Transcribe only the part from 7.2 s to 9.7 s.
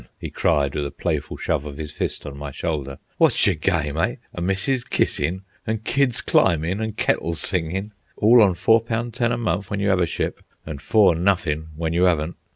singin', all on four poun' ten a month